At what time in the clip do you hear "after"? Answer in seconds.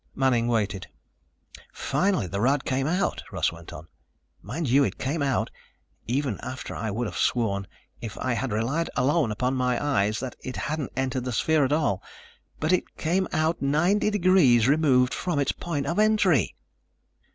6.41-6.73